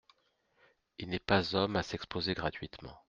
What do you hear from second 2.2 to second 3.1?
gratuitement.